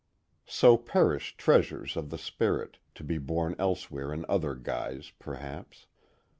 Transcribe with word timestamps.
So 0.47 0.77
perish 0.77 1.37
treasures 1.37 1.95
of 1.95 2.09
the 2.09 2.17
spirit, 2.17 2.79
to 2.95 3.03
be 3.03 3.19
born 3.19 3.53
elsewhere 3.59 4.11
in 4.11 4.25
other 4.27 4.55
guise, 4.55 5.11
perhaps. 5.19 5.85